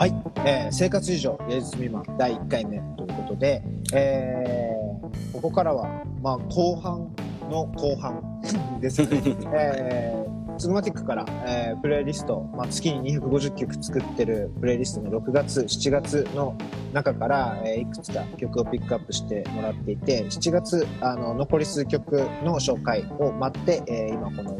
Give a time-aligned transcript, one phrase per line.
[0.00, 0.14] はい、
[0.46, 7.14] えー生活以上芸術未満第1回目ということで、えーここからは、まあ、後半
[7.50, 8.40] の後半
[8.80, 9.08] ですね。
[9.52, 16.54] えーツグマティックから、えープレイリスト、まあ、月に250曲作ってるプレイリストの6月、7月の
[16.94, 24.56] 中から、えーいくつか曲をピックアップしてもらっていて、7月、あの、残り数曲の紹介を待って、えー今この、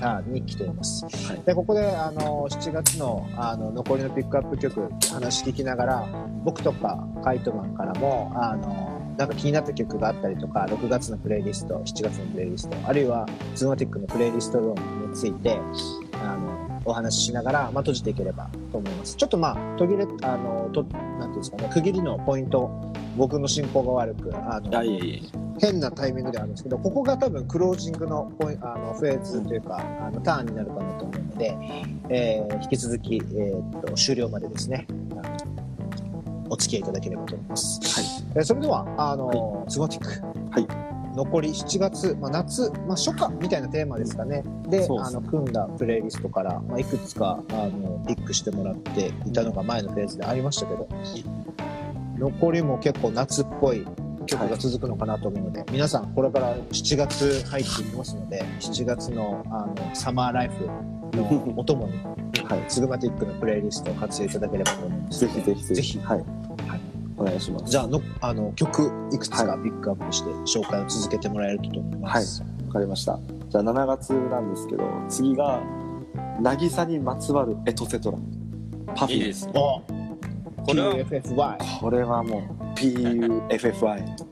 [0.00, 1.06] あに来ています。
[1.44, 6.06] で、ここで、あの、7月の、あの、残りのピックアップ曲、話聞きながら、
[6.44, 15.58] 僕とか、カイトマンからも、あの、なんか気になった曲があったりとか、6月のプレイリスト、7月のプレイリスト、あるいは、ズーマティックのプレイリスト論について、
[16.22, 19.16] あの、お話ししながら、まあ、閉じていければと思います。
[19.16, 22.70] ちょっとまあ、途切れ、あの、と、なんていうんですかね、区切りのポイント、
[23.16, 31.56] 僕の進行が悪く、あの、あいえい変なタイミングではあるんですけど、ここが多分クロージングのポインあのフェーズというか、あのターンになるかなと思うので、
[32.10, 34.86] えー引き続き、えーっと終了までですね、
[36.48, 37.80] お付き合いいただければと思います。
[37.98, 40.26] はいえーそれでは、あの、スゴティック。
[40.50, 44.44] はい残り7月、まあ、夏、まあ、初夏みたいなテーマですかね。
[44.68, 50.88] で、そうですあの組んだプレイリストから、まあ、いくつかあのピックしてもらっていたのが前のフェーズでありましたけど、
[52.18, 53.86] 残りも結構夏っぽい
[54.26, 60.66] 曲が続くのかなと思うので、皆さんこれから7月入っていきますので7月のあのサマーライフ
[61.16, 61.94] のお供に、
[62.48, 62.64] はい。
[62.68, 65.74] スグマティックのプレイリストを活用いただければと思いますぜひぜひぜひ。
[65.74, 65.98] ぜひ。
[65.98, 66.24] はい、
[67.16, 67.70] お願いします。
[67.70, 73.18] じゃあのあの曲いくつかピックアップして紹介を続けてもらえると思います、わかりました。
[73.48, 75.62] じゃあ7月なんですけど次が
[76.42, 78.18] 渚にまつわるエトセトラ。
[78.94, 79.18] パフィー。
[79.18, 79.82] いいですこ
[80.74, 84.26] れは？PFFY これはもう PUFFI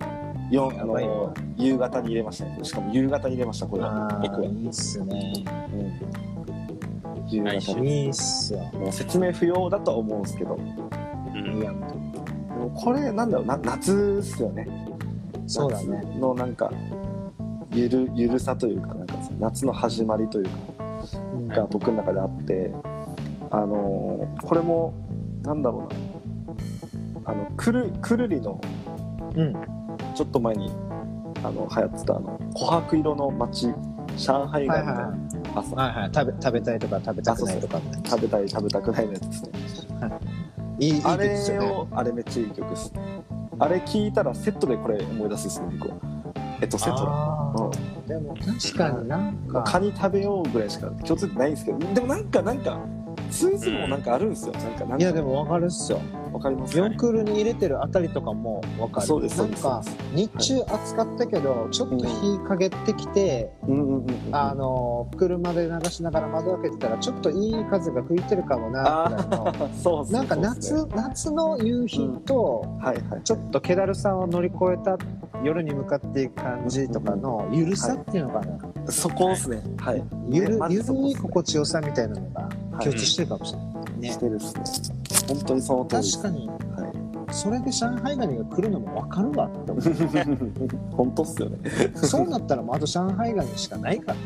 [0.51, 2.45] よあのわ夕方に入れました。
[2.45, 4.09] ねしかも夕方に入れましたこれは。
[4.13, 5.45] あ僕は、ーいいっすね。
[5.73, 8.05] うん、夕方に。
[8.05, 8.59] いいっすよ。
[8.75, 10.55] もう説明不要だとは思うんですけど。
[10.55, 11.59] うん。
[11.59, 12.14] いやで
[12.65, 14.67] もこれなんだろうな夏っすよね。
[15.47, 16.01] そうだね。
[16.05, 16.71] 夏のなんか
[17.73, 20.51] ゆるゆるさというかなんか夏の始まりというか
[21.35, 21.49] うん。
[21.49, 22.73] が僕の中であって
[23.51, 24.95] あのーこれも
[25.43, 27.31] なんだろうな。
[27.31, 28.61] あのくるくるりの
[29.35, 29.53] うん。
[30.15, 30.71] ちょっと前に
[31.43, 33.69] あの流行ってたあの琥珀色の街
[34.17, 35.19] 上海街のはいはいはい。
[35.57, 36.11] 朝、はいはい。
[36.15, 39.51] 食べ食べたいとか食べたくないとかね食べたい食べたくないのやつですね
[40.79, 41.67] いいいいあ曲ですよね。
[41.67, 42.93] れをあれめっちゃいい曲です。
[43.59, 45.97] あれ聞いたらセットでこれ思い出すですね僕は。
[46.61, 47.11] えっとセットだ。
[47.11, 47.71] あうん。
[47.71, 49.73] ーでも確かになんまあか。
[49.73, 52.79] カニ食べようぐらいしか共通点ないんですけどでもなんかなんか
[53.31, 56.01] スーツもなんかあるんですよなんかなんかいやでも分かるっすよ
[56.35, 56.77] わかります。
[56.77, 59.39] ヨンクールに入れてるあたりとかも分かるそうです。
[59.39, 69.49] なんか日中暑かったけどちょっと日陰ってきて、うんうんうんうんあの車で流しながら窓開けてたらちょっといい風が吹いてるかもなぐらいの。
[69.49, 70.45] あそうなんかそう。
[70.45, 73.23] っすね夏夏の夕日とはいはい。
[73.23, 74.99] ちょっと気だるさを乗り越えた
[75.45, 79.63] 夜に向かっていく感じとかのゆるさっていうのかな、そこですね。
[79.79, 80.03] はい。
[80.31, 82.49] ゆるねまずゆるい心地よさみたいなのがは
[82.81, 82.85] い。
[82.85, 84.55] 共通してるかもしれない、ねしてるっす
[84.91, 84.94] ね
[85.27, 86.49] 本当にその通り確かに。
[86.49, 86.55] は
[87.31, 87.35] い。
[87.35, 89.47] それで上海ガニが来るのも分かるわ。
[89.47, 91.59] って思う本当っすよね。
[91.95, 94.19] そうなったらもうあと上海ガニしかないから。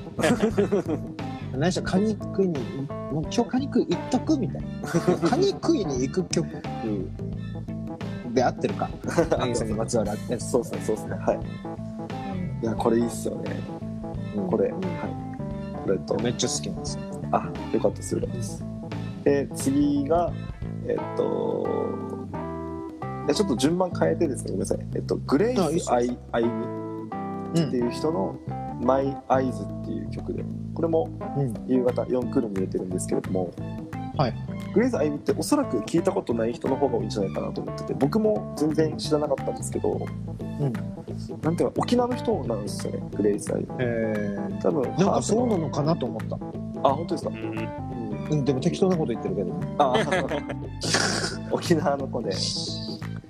[1.59, 2.59] 何しろカニ食いに
[3.13, 5.29] もう今日カニ食い行っとくみたいな。
[5.29, 6.47] カニ食いに行く曲。
[8.35, 8.91] で合ってるか。
[9.31, 11.17] 渚にまつわるやつそうっすねそうっすね。
[11.17, 11.41] はい。
[12.63, 13.57] いやこれいいっすよね。
[14.51, 14.83] これ、はい。
[15.85, 16.15] これと。
[16.23, 17.03] めっちゃ好きなんですよ。
[17.31, 18.65] あよかったですよかったです。
[19.25, 20.33] で次が
[20.89, 21.67] えっと
[23.27, 24.79] いやちょっと順番変えてですねごめんなさい。
[24.95, 28.37] えっとグレイあいいっすス・アイアイミうんっていう人の
[28.81, 30.45] 「マイ・アイズ」っていう曲で
[30.75, 31.55] これもうん。
[31.67, 33.51] 夕方4クールに入れてるんですけれども、
[34.17, 34.35] はい、
[34.75, 40.73] グレイズ・アイミっておそらく聞いたことない人の方が多いんじゃないかなと思ってて僕も全然知らなかったんですけど、うん。
[41.43, 46.37] なんていうか沖縄の人なんですよねグレイズ・アイミえー、多分なんかそうなののかなと思った、
[46.89, 47.37] あ本当ですか、うん。
[47.37, 47.69] うん。
[48.31, 49.55] うん、でも適当なこと言ってるけど。
[49.79, 49.95] あ
[51.51, 52.31] 沖縄の子で。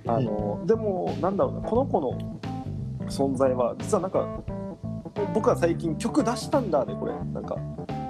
[0.06, 2.18] あの、でもなんだろうなこの子の
[3.08, 4.26] 存在は実はなんか
[5.34, 7.12] 僕は最近曲出したんだでこれ。
[7.32, 7.56] なんか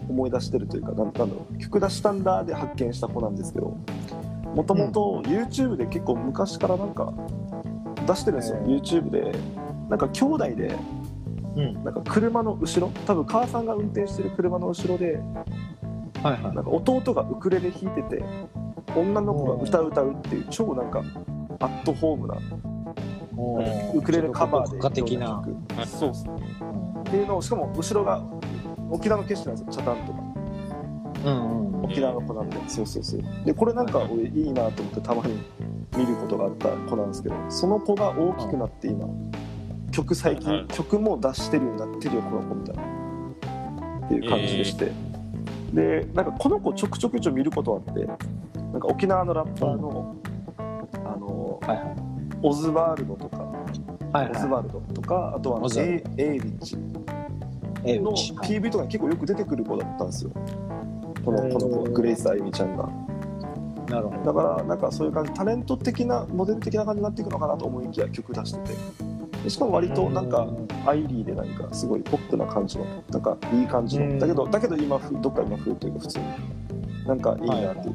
[0.08, 1.58] 思い出してるというかなんだろう。
[1.58, 3.76] 曲出したんだで発見した子なんですけど
[4.55, 7.12] もともと YouTube で結構昔からなんか
[8.06, 9.32] 出してるんですよ、へー YouTube で。
[9.88, 10.75] なんか兄弟で
[11.56, 11.85] うん。
[11.85, 15.20] なんか車の後ろ多分母さんが運転してる車の後ろで
[16.23, 16.43] はいはい。
[16.43, 18.25] なんか弟がウクレレ弾いてて
[18.96, 21.02] 女の子が歌う歌うっていう超なんか
[21.61, 22.37] アットホームな
[23.94, 25.44] ウクレレカバーで国家的な、
[25.87, 28.23] そうっすうんっていうのをしかも後ろが
[28.90, 30.19] 沖縄の景色なんですよチャタンとか。
[31.25, 31.85] うんうん。
[31.85, 33.23] 沖縄の子なんで、そうそうそう。
[33.44, 34.52] でこれなんか俺いい。
[34.52, 35.38] なと思ってたまに
[35.96, 39.08] 見ることがあった子なんですけどその子が大きくなって今
[39.90, 42.82] 曲最近、はい曲も出してるようになってるよこの子みたいな。
[44.06, 44.90] っていう感じでして、
[45.73, 50.17] でなんかこの子ちょくちょくちょ見ることあってなんか沖縄のラッパーの、
[51.05, 51.97] あのはいはい。
[52.43, 53.37] オズワールドとか、
[54.12, 56.03] はいはオズワルドとかあとはエ
[56.37, 56.76] イリッチ。
[57.85, 60.31] の PV とかに結構よく出てくる子だったんですよ。
[61.25, 62.88] このこの子グレイス・あゆみちゃんが。
[63.88, 64.32] なるほど。
[64.32, 70.49] だからなんかそういう感じタレント的なモデル的な感じになっていくのかなと思いきや曲出しててでしかも割となんか
[70.87, 74.19] アイリーでなんかすごいポップな感じのなんかいい感じうん。
[74.19, 76.25] のだけどだけど今風どっか今風というか普通に。
[77.06, 77.88] なんかいいなって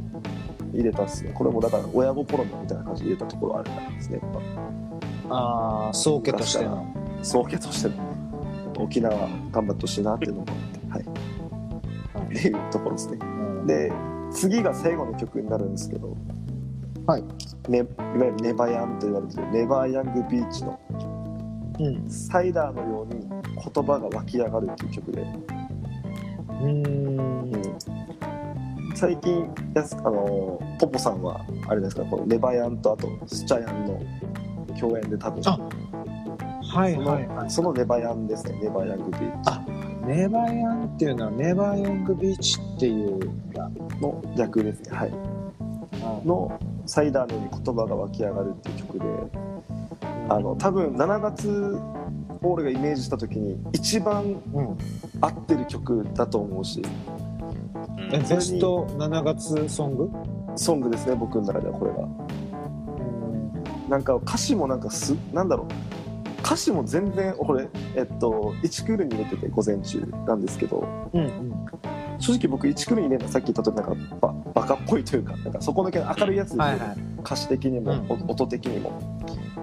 [0.73, 1.31] 入れたっすね。
[1.35, 4.41] これもだから親心みたいな感じで入れたところあるんですねやっ
[5.29, 6.77] ああ、宗家としての。
[7.19, 7.95] ぱ宗家としての。
[8.79, 9.15] 沖縄
[9.51, 11.07] 頑張ってほしいなっていうのもあって。
[11.09, 11.13] は
[12.25, 12.37] い。
[12.37, 13.19] っていうところですね。
[13.21, 13.67] うん。
[13.67, 13.91] で
[14.31, 16.17] 次が最後の曲になるんですけど、
[17.05, 17.23] はい。
[17.69, 20.79] ね、いわゆるネバヤンと言われてるネバーヤングビーチの
[21.79, 22.09] うん。
[22.09, 27.77] サイダーのように言葉が湧き上がるっていう曲で、うーん。
[28.95, 33.99] 最近やすあのポポさんはあれですかこのネバヤンとあとスチャヤンの
[34.79, 35.41] 共演で多分。
[35.45, 35.57] あ
[36.63, 37.27] はいそはい。
[37.27, 37.43] はい。
[37.45, 38.59] のそのネバヤンですね。
[38.61, 39.51] ネバーヤングビーチ。
[39.51, 39.65] あ
[40.05, 43.19] ネバーヤンっていうのはネバーヤングビーチっていう
[43.53, 43.69] が、
[44.01, 44.97] の逆ですね。
[44.97, 45.13] はい。
[46.25, 49.05] のサイダーのように言葉が湧き上がるっていう曲で
[50.29, 51.77] あの多分7月
[52.41, 54.23] を俺がイメージした時に一番
[54.53, 54.77] うん、
[55.21, 56.81] 合ってる曲だと思うし。
[58.11, 58.27] えうん。
[58.27, 60.09] ベスト7月ソング？
[60.55, 62.07] ソングですね僕の中ではこれが。
[63.89, 65.67] なんか歌詞もなんかすなんだろう。
[66.41, 70.85] 歌詞も全然これえっと1クールに入れてて午前中なんですけど。
[71.13, 71.65] うんうん。
[72.19, 78.91] 正直僕1クールに入れるのはさっき言ったとおりなんかババカっぽいというかなんかそこだけ明るいやつではいはい歌詞的にも、音的にも。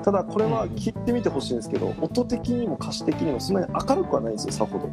[0.03, 4.89] ただこれは聞いてみてほしいんですけど、音的にも歌詞的にもそんなに明るくはないんですよさほど。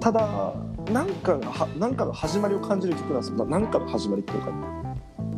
[0.00, 0.54] ただ
[0.92, 3.36] なんかがはなんかの始まりを感じる曲なんですよ。
[3.44, 4.50] ななんかの始まりっていうか。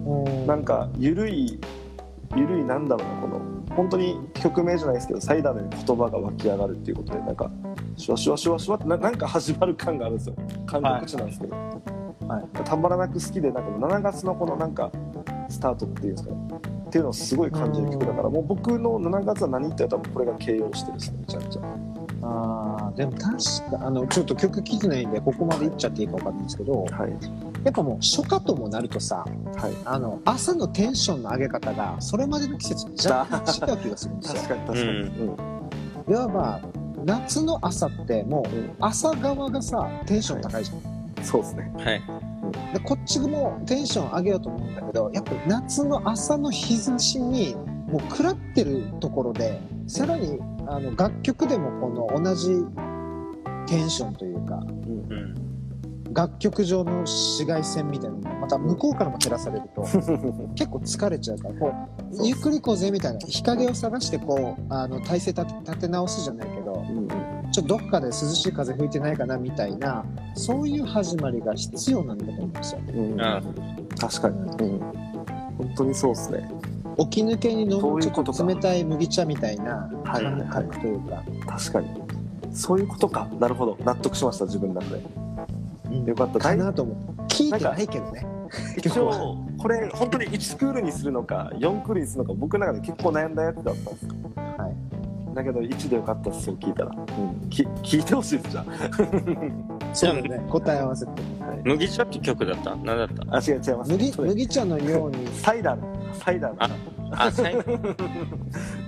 [0.06, 0.46] うん。
[0.46, 1.58] なんかゆるい
[2.37, 3.40] ゆるいなんだろうなこの
[3.75, 7.50] 本当に曲名じゃないですけどサイダーのように言葉が湧き上がるっていうことでなんか
[7.96, 10.37] シュワシュワシュワシュワってななんか始まる感があるんですよ。
[10.66, 12.64] 韓国地なんですけど、はい。
[12.64, 14.93] たまらなく好きでなんかもう7月のこのなんか
[15.50, 16.37] スタートっていうんですかね。
[16.88, 21.62] っていうのをすごい感じる曲だからもう僕の7月は何って言ったらこれが形容してるですねめちゃめちゃ。
[22.23, 23.31] あーでも確
[23.81, 27.11] かあのちょっと曲聴いてないんでここまでいっちゃっていいか分かんないんですけどはい。
[27.64, 29.25] やっぱもう初夏ともなるとさ
[29.56, 29.73] はい。
[29.85, 34.43] あの朝のテンションの上げ方がそれまでの季節と若干違う気がするんですよ。
[34.43, 35.37] 確かに確かに、うん
[36.08, 36.61] いわば
[37.05, 38.70] 夏の朝ってもううん。
[38.81, 41.73] 朝側がさテンション高いじゃん、うんそうですね。
[41.76, 42.30] はい
[42.73, 47.55] でこっちもテンション上げようと思うんだけどやっぱ夏の朝の日差しに
[47.88, 52.64] もう食らってるところでさらにあの楽曲でもこの同じ
[53.67, 55.12] テンションというかうん。
[55.12, 55.50] うん
[56.12, 59.82] 楽曲上の紫外線みたいなのがまた向こうからも照らされると
[60.55, 61.73] 結構疲れちゃうからこ
[62.12, 67.08] うゆっくり行こうぜみたいな日陰を探してこうあの体勢立て立て直すじゃないけどうんうん
[67.52, 70.05] ちょっとどっかで涼しい風吹いてないかなみたいな
[70.35, 72.80] そういう始まりが必要なんだと思うんですよ。
[72.95, 73.21] うん。
[73.21, 73.42] あ
[73.99, 76.50] 確かに、うん、本当にそうですね。
[76.99, 78.33] 起き抜けに飲むちょっとか。
[78.33, 80.35] と冷たい麦茶みたいなはいはい。
[80.35, 81.88] はい感覚というか、確かに。
[82.52, 83.28] そういうことか。
[83.40, 83.76] なるほど。
[83.85, 85.02] 納得しました自分の中で。
[85.87, 86.04] うん。
[86.04, 86.38] よかった。
[86.38, 86.92] かなと思
[87.25, 88.26] って聞いてないけどね。
[88.76, 94.14] 一応これ本当に1クールにするのか4クールにするのか僕の中で結構悩んだやつだったんですよ。
[94.35, 94.50] はい
[95.40, 98.64] だけど1でよかったっすそう聞いたら、うん、き聞いてほしいですじゃ
[99.92, 100.47] そうだね。
[100.49, 101.12] 答え合わせて。
[101.40, 102.76] あ、はい、麦茶って曲だった？
[102.76, 103.37] 何だった？
[103.37, 103.90] あ違う違います。
[103.90, 105.26] 麦麦茶のように。
[105.28, 107.62] サイダーのサイダーのああ最後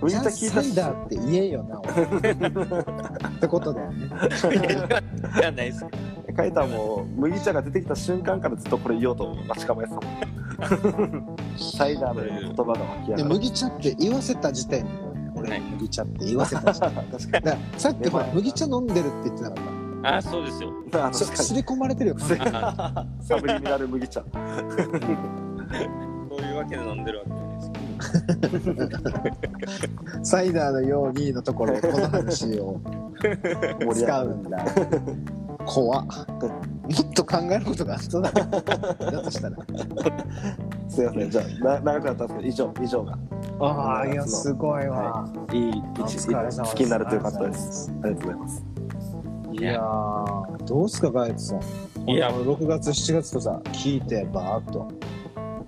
[0.00, 0.70] 麦茶聞いサたし。
[0.70, 1.90] イダーって言えよな俺
[2.30, 4.06] ってことだよね。
[5.36, 5.84] いやないです
[6.36, 14.90] カイタも麦茶が出てきた瞬間からずっとこれ言おうと待ち構えてたもんサイダーの言葉が湧き上でがる麦茶って言わせた時点で
[15.34, 15.60] 俺はい。
[15.60, 17.44] 麦茶って言わせた時点 確かに。
[17.44, 19.58] だからさっきほら麦茶飲んでるって言ってなかっ
[20.04, 20.72] あそうですよ。
[20.92, 22.16] あたそ確か刷り込まれてるよ。
[22.18, 22.34] サ
[23.40, 24.22] ブリミナル麦茶。
[24.32, 24.38] そ
[26.38, 27.60] ういうわけで飲んでるわけじゃないで
[28.50, 28.60] す
[30.18, 32.80] けサイダーのようにのところこの話を。
[33.22, 33.36] 盛
[33.94, 34.64] り上がる使うんだ
[35.66, 36.06] 怖っ。
[36.06, 36.10] も
[37.00, 38.50] っと考えることがあっただね。
[38.98, 39.56] だとしたら。
[40.88, 41.30] すいません。
[41.30, 43.18] じゃあな長くなったんですけど以上以上が。
[43.60, 45.56] ああいやすごいわ、い。
[45.56, 46.60] いお一疲れ様です。
[46.62, 47.92] 好きになるとよかったです。
[48.02, 48.64] ありがとうございます。
[49.52, 49.56] い。
[49.56, 52.10] いやー、どうすか、ガイツさん。
[52.10, 52.30] いや。
[52.30, 54.88] この6月、7月とさ、聞いて、バーっと。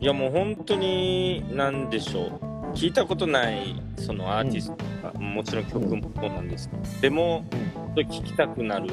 [0.00, 2.30] いやもう本当に何でしょう。
[2.74, 8.90] 聞いたことないそのアーティストとか、もちろん曲もそうなんですけど、でも本当に聴きたくなる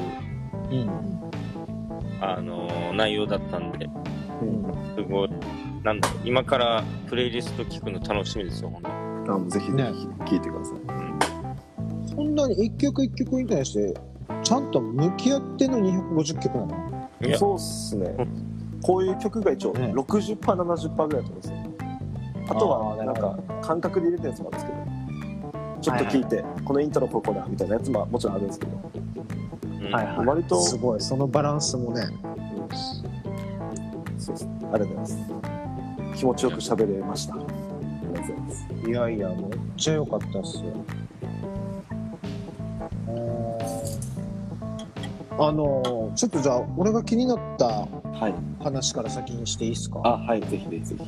[0.72, 0.90] うん。
[2.20, 3.86] あのー内容だったんで。
[4.40, 4.94] うん。
[4.96, 5.30] すごい。
[5.82, 8.82] なんだろう今からプレイリスト聞くの楽しみですよ本
[9.26, 9.90] 当あもうぜひぜね。
[9.92, 10.78] ひ聞いてください。
[12.14, 13.94] そんなに一曲一曲に対して、
[14.42, 17.38] ちゃんと向き合っての250曲なの？
[17.38, 18.14] そうっすね。
[18.82, 19.92] こういう曲が一応ね。
[19.94, 21.56] 60%、70%ぐらいだと思うんですよ。
[22.48, 29.41] あとはなんか感覚で入れてるやつもあるんですけど、ちょっと聞いて、このイントロここだみたいなやつももちろんあるんですけど、うん
[29.90, 30.26] はいはい。
[30.26, 32.02] 割とすごい、そのバランスもね。
[34.18, 34.52] そうですね。
[34.72, 36.18] ありがとうございます。
[36.18, 37.34] 気持ちよく喋れました。
[37.34, 38.66] ありがとうございます。
[38.88, 39.38] いやいや、めっ
[39.76, 40.64] ちゃ良かったっすよ。
[43.08, 43.72] えー
[45.38, 48.34] あのちょっとじゃあ、俺が気になったはい。
[48.62, 50.00] 話から先にしていいですか？
[50.04, 51.02] あ、はい、ぜひぜひぜひ。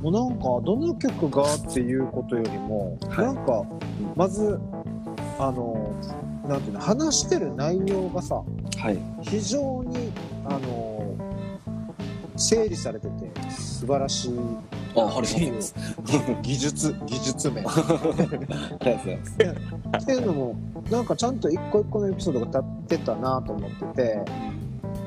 [0.00, 3.64] もうなんか、どの曲がっていうことよりも、はいなんか、
[4.14, 4.58] まず、
[5.38, 5.92] あの
[6.48, 8.42] なんていうの、話してる内容がさ、
[8.78, 8.98] はい。
[9.22, 10.12] 非常に、
[10.44, 11.14] あの
[12.36, 14.32] 整理されてて、素晴らしい。
[14.94, 15.20] あ。
[16.42, 17.64] 技術、技術面。
[19.98, 20.56] っていうのも、
[20.90, 24.24] なんかちゃんと一個一個のエピソードが立ってたなと思ってて、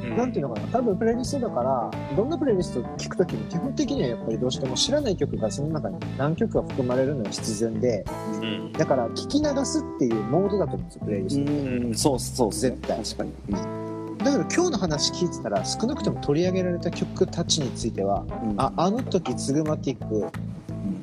[0.09, 0.17] うん。
[0.17, 8.05] なんていうのかな、多分プレイリストだから、どんなプレイリスト聞くときも基本的にはやっぱりどうしても知らない曲がその中に何曲か含まれるのは必然で、
[8.41, 8.71] うん。
[8.73, 11.51] だから聞き流すっていうモードだと思うんですよ、プレイリスト。
[11.51, 11.55] う
[11.91, 12.97] ん、そうそう絶対。
[13.03, 13.31] 確かに。
[14.19, 18.55] だけど今日の話聞いてたら、少なくとも取り上げられた曲たちについては、うん。
[18.57, 20.27] あ、あの時ツグマティック、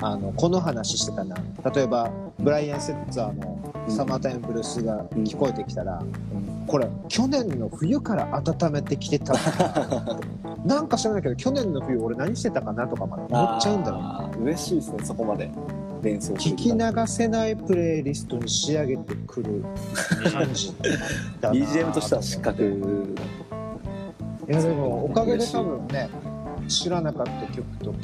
[0.01, 1.37] あの、この話してたな。
[1.75, 3.59] 例えば、ブライアン・セッツァーの
[3.89, 6.03] サマータイムブルースが聞こえてきたら、
[6.67, 9.35] これ、去年の冬から温めてきてた。
[10.65, 15.51] なんか知らないけど、去年の冬俺何してたかなとかまで思っちゃうんだろう嬉しいですね、そこまで
[16.03, 19.65] 連想聞き流せないプレイリストに仕上げてくる
[20.33, 20.75] 感じ。
[21.41, 23.07] だな BGM としては失格。
[24.49, 26.09] いやでもおかげで多分ね
[26.69, 27.95] 知らなかった曲と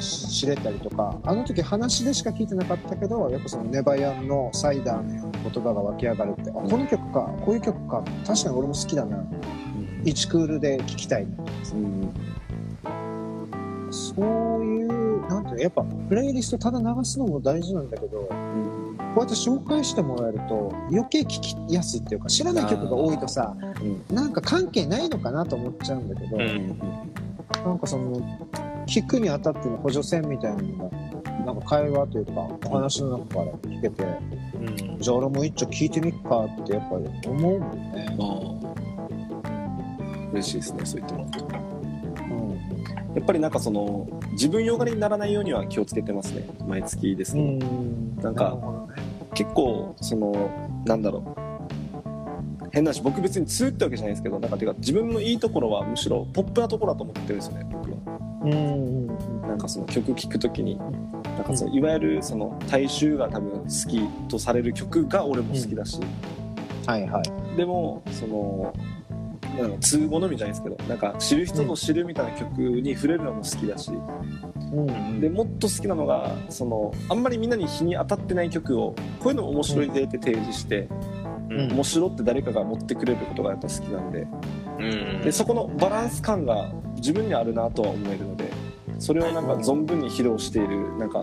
[0.00, 9.24] 知れたりとかあの時話でしか聞いてなかったけどやっぱそのネバヤンのサイダーのような言葉が湧き上がるってあこの曲かこういう曲か確かに俺も好きだな。
[10.04, 11.44] 1クールで聴きたいな。
[11.74, 12.12] うん
[13.92, 14.14] そ
[14.58, 21.26] ういうなんていうのやっぱプレイリストただ流すのも大事なんだけどこうやって紹介してもらえると余計聞
[21.68, 23.54] きやすいっていうか知らない曲が多いとさ
[24.08, 24.16] うん。
[24.16, 27.11] なんか関係ないのかなと思っちゃうんだけど、うん
[27.64, 28.16] なんかその
[28.86, 30.96] 聞くにあたっての補助線みたいなのが
[31.44, 32.32] なんか会話というか
[32.66, 34.04] お話の中から聞けて
[34.54, 38.16] うんじゃあ俺も一丁聞いてみっかってやっぱり思うもんね。
[40.32, 41.58] 嬉しいですねそう言ってもら
[42.36, 42.40] う
[43.12, 43.14] ん。
[43.14, 48.16] やっぱりなんかその自分よがりにならないようには気をつけてますね毎月ですけど、うん。
[48.16, 48.58] なんか
[49.34, 50.50] 結構その
[50.86, 51.41] なんだろう
[52.72, 58.18] 変なし僕別に通ってわけじゃないですけどなんかてか自分のいいところはむしろポップなところだと思ってるんですよね僕は。
[58.44, 58.56] うんう
[59.08, 66.00] んなんかその曲聴くときになんかそのいわゆるその大衆が多分好きとされる曲が俺も好きだし、
[66.86, 67.56] はいはい。
[67.56, 68.74] でもその
[69.58, 81.11] なんか通好みじゃないですけどなんか知る人ぞ知るみたいな曲に触れるのも好きだし、うんでもっと好きなのがそのあんまりみんなに日に当たってない曲をこういうの面白いでって提示して、うん
[81.48, 84.26] 面白って誰かが持ってくれることがやっぱ好きなんで。
[84.78, 85.22] うん。
[85.22, 88.50] でそこのバランス感が自分にあるなとは思えるので
[88.98, 91.22] それをなんか存分に披露しているなんか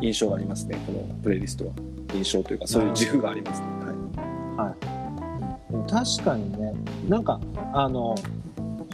[0.00, 0.78] 印象がありますね。
[0.86, 1.72] このプレイリストは。
[2.12, 3.66] 印象というかそういう自負がありますね、
[4.56, 5.90] はい。
[5.90, 6.72] 確かにね。
[7.08, 7.40] なんか
[7.72, 8.14] あの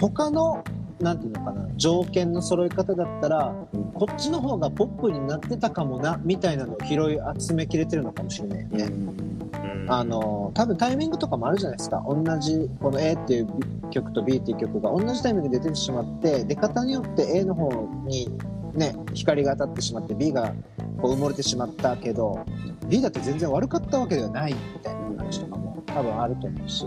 [0.01, 0.65] 他の
[1.01, 3.85] なんていうのかな条件の揃い方だったら、うん。
[3.93, 8.85] こっちの方がポップになってたかもなみたいなのを拾い集めきれてるのかもしれないよね。
[8.85, 9.40] うん
[9.91, 12.05] あの多分タイミングとかもあるじゃないですか。
[12.07, 13.49] 同じこの A っていう
[13.91, 17.71] 曲と B っていう曲が同じタイミングで出てしまって出方によって A の方
[18.07, 18.31] に
[18.75, 20.55] ね光が当たってしまって B が
[21.03, 22.45] こう埋もれてしまったけど
[22.89, 26.87] B だって全然悪かったわけではないみたいな話とかも多分あると思うし。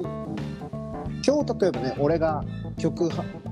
[1.25, 2.43] 今日例えばね俺が
[2.77, 3.09] 曲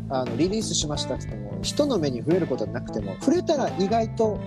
[0.10, 4.38] あのリリースしましたって言っても人の目に触れることはなくても触れたら意外と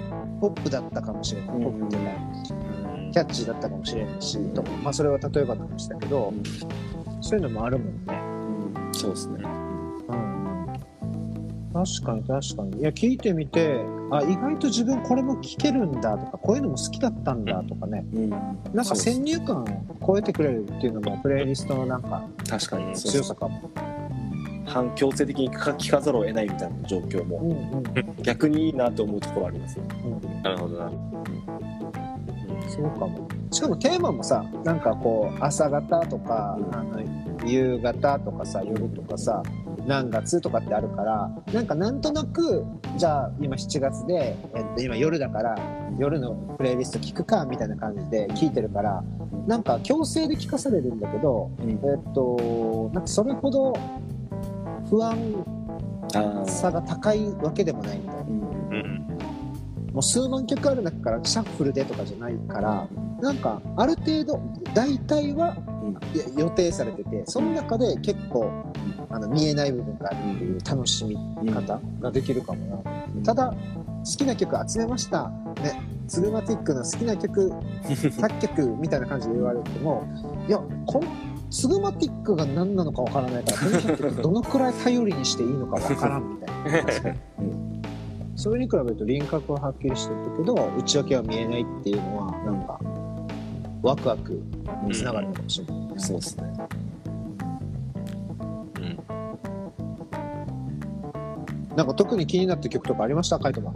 [0.40, 1.98] ポップだったかもしれない、ポップってい
[3.14, 6.34] キャッチーだったかもしれないし、とかまあそれは例えばの話だけど、
[7.20, 8.14] そういうのもあるもんね。
[8.76, 9.44] うんそうですね
[10.08, 10.66] うん。
[11.72, 12.80] 確かに確かに。
[12.80, 18.04] いや、聞いてみて、あ、意外と自分これも聞けるんだとか、こういうのも好きだったんだとかね。
[18.14, 19.66] うん、なんかそう先入観を
[20.04, 23.70] 超えてくれるっていうのも、プレイリストのなんか確かに強さかも。
[24.66, 28.22] 反強制的に聞か聞かざるを得ないみたいな状況もうんうん。
[28.24, 29.84] 逆にいいなと思うところありますよ。
[30.04, 30.90] うんなるほどな。
[32.68, 33.28] そうかも。
[33.50, 36.74] しかもテーマもさ、なんかこう、朝方とか、うん。
[36.74, 37.02] あの
[37.46, 39.42] 夕方とかさ、夜とかさ、
[39.86, 42.64] 何月とかってあるから、なんかなんとなく、
[42.96, 45.56] じゃあ今7月で、えっと、今夜だから、
[45.98, 49.04] 夜のプレイリスト聞くか、みたいな感じで聞いてるから、
[49.46, 51.70] なんか強制で聞かされるんだけど、うん。
[51.70, 51.78] えっ
[52.14, 53.74] と、なんかそれほど
[54.88, 55.16] 不安
[56.14, 59.13] あさが高いわけでもないみたいな。
[59.94, 62.88] もう数万曲ある中からシャッフルでとかじゃないから、
[63.20, 64.40] なんかある程度
[64.74, 65.56] 大体は
[66.36, 68.50] 予定されててその中で結構
[69.08, 71.16] あの見えない部分があるっていう楽しみ
[71.48, 72.84] 方ができるかも
[73.14, 75.30] な、ただ好きな曲集めました。
[75.62, 75.80] ね。
[76.06, 77.50] ツルマティックの好きな曲
[77.88, 80.04] 100曲みたいな感じで言われても
[80.46, 81.06] いやこの
[81.50, 87.14] ツグマティックが何なのかわからないからこの100曲どのくらい頼りにしていいのかわからんみたいな
[88.36, 92.78] それに比べると輪郭ははっきりしてるけど内訳は見えないっていうのはなんか
[93.82, 94.42] ワクワク
[94.84, 96.44] につながるのかもしれない、そうですね。
[98.76, 98.98] うん。
[101.76, 103.38] なんか特に気になった曲とかありました？
[103.38, 103.74] カイトマン。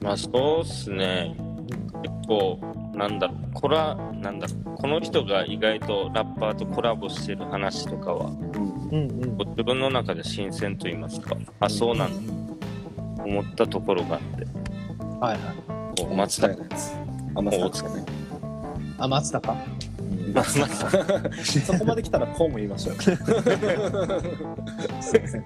[0.00, 1.36] まあそうっすね。
[2.02, 2.58] 結構、
[2.94, 9.36] なんだろう、コラ、なんだろう、この人が意外とラッパーとコラボしてる話とかは、うんうん。
[9.36, 12.31] こう自分の中で新鮮と言いますか、あ、そうなんだ、
[13.24, 14.44] 思ったところがあって、
[15.20, 15.40] はいはい。
[16.00, 16.92] こう松田、のやつ。
[17.34, 18.04] あ、松田ですかね。
[18.98, 19.64] あ松田かま
[20.34, 20.68] 松田
[21.60, 22.94] そこまで来たらこうも言いましょう。
[23.02, 23.16] すい
[25.20, 25.44] ません。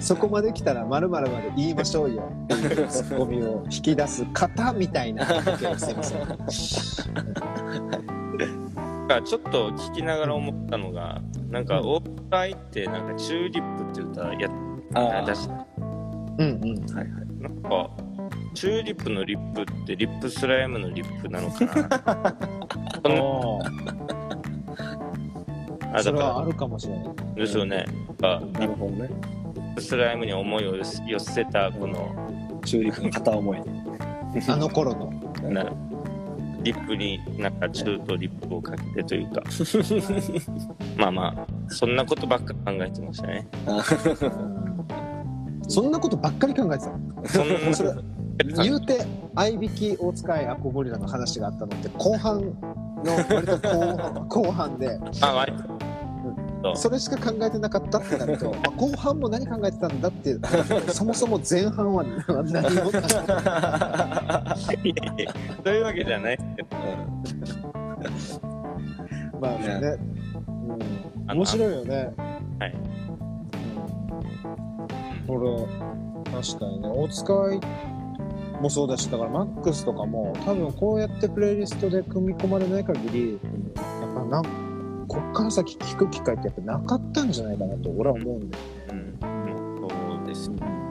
[0.00, 2.30] そこまで来たら〇〇まで言いましょうよ。
[2.44, 5.24] っていうツッコミを引き出す方みたいな。
[5.78, 6.26] すいません。
[9.06, 14.50] がちょっと聞きながら思ったのが、なんか、オープンライって、なんか、チューリップって歌や
[14.94, 15.48] あ出し
[16.38, 17.06] うんうんはいはい。
[17.40, 17.90] なんか、
[18.54, 22.36] チューリップのリップって RIP SLYME のリップなのかな
[25.92, 27.84] あだかそれはあるかもしれないらですよね。
[28.22, 29.08] あなるほどね。
[29.54, 33.58] RIP SLYME に思いを寄せ寄せたこのチューリップの片思い。
[34.48, 35.10] あの頃の
[35.50, 35.64] な
[36.62, 39.42] リップになんかチューとリップをかけてというか
[40.98, 43.46] まあまあそんなことばっか考えてましたね。
[45.68, 46.92] そんなことばっかり考えてた。
[48.62, 55.00] 言うて合いびき大塚愛アコゴリラの話があったのって後半の割と後半後半で。
[55.20, 55.76] あ割と。
[56.74, 60.36] それしか考えてなかったってなると、まあ、後半も何考えてたんだって
[60.92, 62.64] そもそも前半は何も考えてない
[64.82, 65.32] いやいや
[65.64, 66.38] そういうわけじゃない
[69.40, 69.98] まあね、
[71.28, 72.12] うん、面白いよね。
[72.58, 72.74] はい。
[72.74, 73.05] うん、
[75.26, 76.88] これ確かにね。
[76.88, 77.60] 大塚愛
[78.60, 83.38] もそうだしだからマックスとかも多分こうやってプレイリストで組み込まれない限り
[83.74, 84.42] やっぱな
[85.08, 89.12] こっから先聞く機会ってやっぱなかったんじゃないかなと俺は思うんだよね。
[89.20, 89.88] うん。
[89.88, 90.85] そうですね。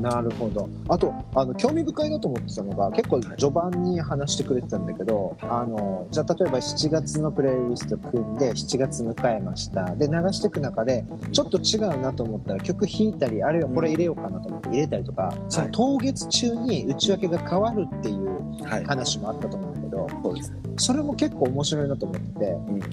[0.00, 0.68] なるほど。
[0.88, 9.84] あと、あの、興味深いなと思ってたのが、結構序盤に話してくれてたんだけど、あの、じゃあ例えば7月のプレイリスト組んで、7月迎えました。
[9.96, 18.84] で、流していく中で、ちょっと違うなと思ったら曲弾いたり、あるいはこれ入れようかなと思って入れたりとか、その当月中に内訳が変わるっていうはい。
[18.84, 20.56] 話もあったと思うんだけど、そうですね。
[20.78, 22.44] それも結構面白いなと思ってて、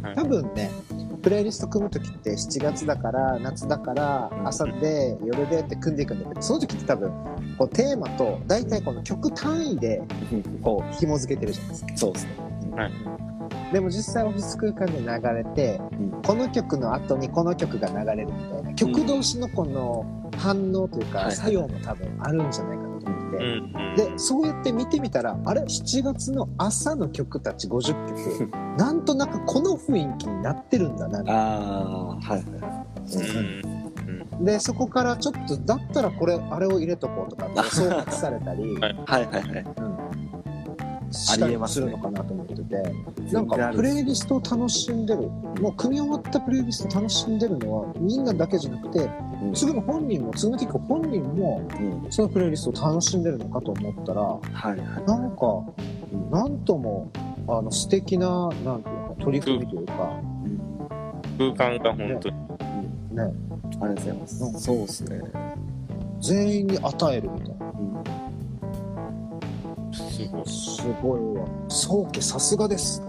[0.03, 0.69] はい多分ね、
[1.23, 7.11] プレイリスト組む時って7月だから夏だからうん朝で夜でって組んでいくんだけどその時って多分
[7.57, 10.01] こうテーマと大体この曲単位で
[10.61, 11.97] こう紐付けてるじゃないですか。
[11.97, 12.31] そうですね。
[13.71, 16.21] でも実際オフィス空間で流れてうん。
[16.21, 18.73] この曲の後にこの曲が流れるみたいな。
[18.75, 20.05] 曲同士のこの
[20.37, 21.25] 反応というはい。
[21.25, 22.82] か作用も多分あるんじゃないか
[23.33, 23.77] なと思ってて。
[23.77, 23.95] うんうん。
[23.95, 28.49] でそうやって見てみたらあれ7月の朝の曲たち50曲。
[28.77, 31.23] なんとなくこの雰囲気になってるんだな。
[31.27, 32.43] ああ、はいはい。
[33.67, 33.83] うん
[34.41, 38.95] でそこからちょっとだったらこれあれを入れとこうとかって 総括されたり、はい。
[39.05, 39.65] はいはいはい。
[41.11, 42.83] したりするのかなと思ってて、
[43.31, 45.29] なんかプレイリストを楽しんでる。
[45.61, 49.09] もう組み終わったプレイリスト楽しんでるのはみんなだけじゃなくて
[49.47, 49.55] うん。
[49.55, 52.11] すぐの本人もつぐティック本人もうん。
[52.11, 54.77] そのプレイリストを楽しんでるのかと思ったらはいはい。
[55.05, 55.63] なんか
[56.31, 57.11] なんとも
[57.47, 60.19] あの素敵ななんていうか取り組みというか、
[61.37, 62.35] 空間が本当に。
[63.13, 63.31] ね、あり
[63.79, 64.53] がとうございます、うん。
[64.59, 65.21] そうですね、
[66.19, 67.65] 全員に与えるみたいな。
[67.67, 67.69] う
[69.91, 70.47] ん、すごい。
[70.47, 71.45] すごいわ。
[71.67, 73.03] 宗家さすがです。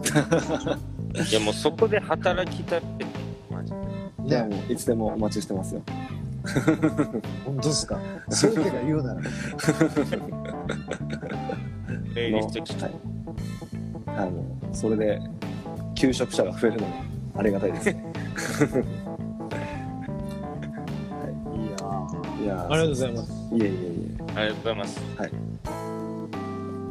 [1.31, 3.07] いやもうそこで働きたいって、
[3.51, 3.79] マジで。
[4.29, 5.83] いやね、もういつでもお待ちしてますよ
[7.45, 7.99] 本当ですか？
[8.31, 9.21] 宗家が言うなら。
[12.13, 12.93] プレイリスト聞きはい
[14.17, 15.21] あのそれで
[15.95, 16.95] 求職者が増えるのも
[17.37, 18.05] ありがたいですね
[21.55, 23.33] いやーいやありがとうございます。
[23.53, 25.01] いえいえいありがとうございます。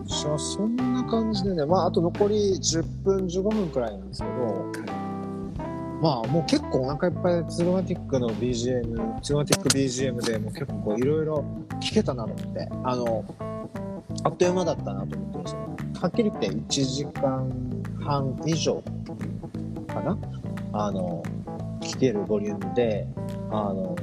[0.05, 4.71] じゃあそんな感じでね、まああと残り10分15分くらいなんですけど、
[6.03, 11.45] まあもう結構お腹いっぱいツルマティックの BGM、ツルマティック BGM でもう結構いろいろ
[11.79, 13.23] 聞けたなと思って、あの、
[14.25, 15.65] あっという間だったなと思ってましたね。
[16.01, 17.49] はっきり言って1時間
[18.01, 18.83] 半以上
[19.87, 20.17] かな？
[20.73, 21.23] あの、
[21.79, 23.07] 聞けるボリュームで、
[23.49, 23.95] あの、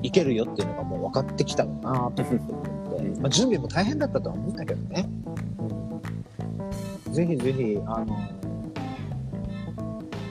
[0.00, 5.06] いけるよっていうのがもう分かってきたのかなと思って、まあ、準備も大変だったとは思うんだけどね。
[7.10, 8.16] ぜひぜひ、あの、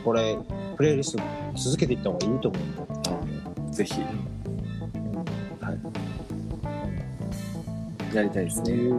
[0.04, 0.40] これ、
[0.78, 1.24] プレイリスト
[1.56, 2.62] 続けていった方がいいと思う。
[2.62, 3.20] んだよ。
[3.70, 4.00] えぜひ
[8.14, 8.64] やりたいですね。
[8.64, 8.96] っていう、う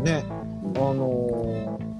[0.00, 0.30] ん、ね、あ
[0.78, 1.90] のー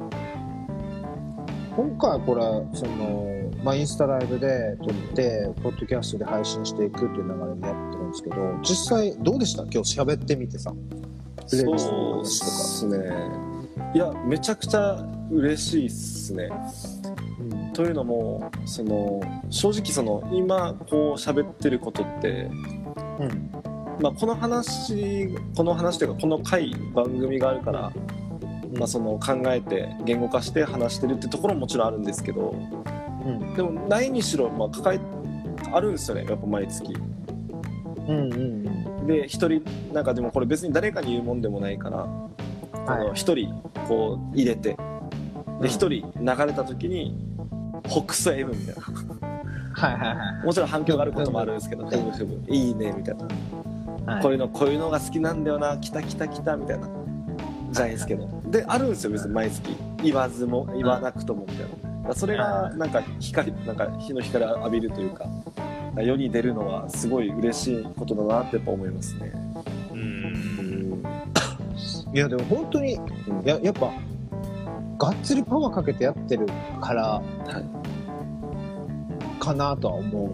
[1.76, 2.42] 今回これ、
[2.76, 9.62] その、まあ、インスタライブで撮って、ポッドキャストで配信していくっていう流れでやってるんですけど、実際どうでした？
[9.62, 10.74] 今日喋ってみてさ。
[11.48, 12.50] プレイリストのそう話とか。
[12.50, 12.96] ですね。
[13.94, 16.48] いやめちゃくちゃ嬉しいっすね。
[17.04, 17.09] うん
[17.72, 22.50] というのもその正直その今こう喋ってることって、
[23.18, 23.50] うん。
[24.00, 27.92] まあ、この話この話というかこの回番組があるから、
[28.74, 32.54] まあ、その考えて言語化して話してるってところももちろんあるんですけど
[33.24, 33.54] うん。
[33.54, 35.00] でもないにしろ、まあ、抱え
[35.72, 36.94] あるんですよねやっぱ毎月
[38.08, 39.06] うんうんうん。
[39.06, 42.06] で一人なんかでもこれ別に誰かに言うもんでもないから
[42.86, 43.14] あのはい。
[43.14, 43.52] 一人
[43.86, 47.29] こう入れてうんで一人流れた時に
[47.90, 48.74] 北斎エブみたい
[49.20, 49.30] な
[49.72, 50.46] はいはいはい。
[50.46, 54.14] もちろん反響があることもあるんですけどうんふむふむいいねみたいな。
[54.14, 54.22] はい。
[54.22, 56.88] こういうのこういうのが好きなんだよな来た来た来たみたいな。
[57.70, 58.28] じゃないですけど。
[58.46, 59.76] であるんですよ別に毎月。
[60.02, 61.66] 言わずも言わなくともみたい
[62.04, 62.14] な。
[62.14, 65.26] それがなんか光なんか日の光浴びるというか
[65.96, 69.32] 世に出るのはすごい嬉しいことだなってやっぱ思いますね。
[69.92, 69.94] う。
[69.94, 71.02] うんん。
[72.12, 73.42] いやでも本当にうん。
[73.44, 73.92] ややっぱ
[74.98, 76.46] がっつりパワーかけてやってる
[76.80, 77.22] からは
[77.60, 77.79] い
[79.40, 80.30] かなとは思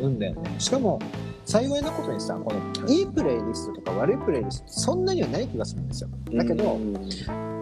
[0.00, 0.54] うんだよね。
[0.58, 0.98] しかも
[1.44, 3.02] 幸いなことにさこのい。
[3.02, 6.10] いプレイリストとか悪いプレイリストそんなにはない気がするんですよ。
[6.32, 6.92] だけどうん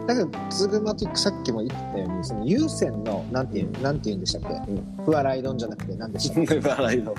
[0.06, 6.60] だけどズグマティックさっきも言ってたようにその優先のなんていうなんて言うんでしたっけ、う不笑い丼じゃなくて何でしたっけ？
[6.68, 7.14] 笑いの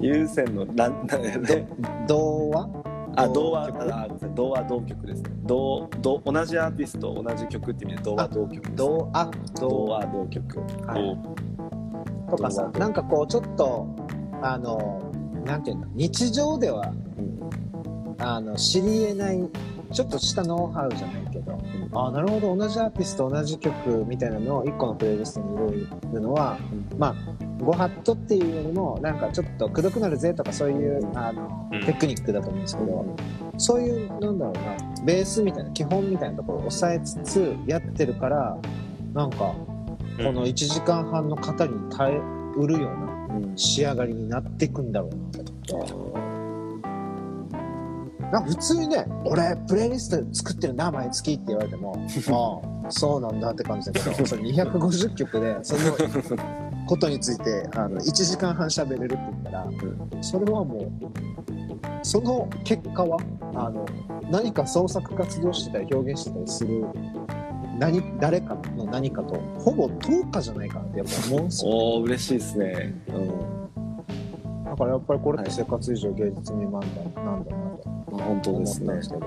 [0.00, 1.68] 優先のなんなんやね
[2.08, 2.68] 童話？
[3.14, 3.66] あ童話？
[3.68, 5.30] 曲あごめんなさい童話同曲ですね。
[5.44, 9.68] 同同同じアーティスト同じ曲って意味で童話同曲です童あ童。
[9.68, 10.58] 童話同曲。
[10.86, 11.18] はい
[12.36, 13.94] とかさなんかこうちょっと
[14.42, 15.12] あの
[15.44, 17.32] なんていうの日常ではうん。
[18.18, 19.50] あの知り得ない
[19.92, 21.58] ちょっとしたノウハウじゃないけど、
[21.92, 26.56] あなるほど同じアーティスト同じ曲みたいなのを1個のプレイリストに入れるのは、
[26.96, 27.14] まあ
[27.62, 31.84] ご法度っていうよりもなんかちょっとくどくなるぜとかそういう、あのうん。
[31.84, 33.16] テクニックだと思うんですけど、
[33.58, 38.56] そういうなんだろうなベースみたいな基本みたいなところを抑えつつやってるから
[39.12, 39.54] なんか
[40.24, 42.20] この1時間半の方に耐え
[42.56, 43.56] うるようなうん。
[43.56, 46.32] 仕上がりになっていくんだろうなと思って。
[48.32, 51.94] なんか普通にね、俺、プレイリスト作ってるな、毎月って言われても、
[52.84, 55.80] ああ、そうなんだって感じだけど、それ250曲で、その
[56.86, 59.68] ことについて、あの、1時間半喋れるって言ったら、
[60.22, 60.90] それはもう、
[62.02, 63.18] その結果は、
[63.54, 63.84] あの、
[64.30, 66.86] 何か創作活動してたり表現してたりする、
[67.78, 68.40] 何、誰
[68.92, 71.72] 何かと、ほぼ等価じゃないかなってやっぱ思うんですよ。
[71.72, 72.94] おお嬉しいですね。
[74.66, 76.80] だからやっぱりこれって生活以上芸術未満
[77.14, 78.88] だなんだなと思っですね。
[78.88, 78.96] たん。
[78.96, 79.26] ですけど。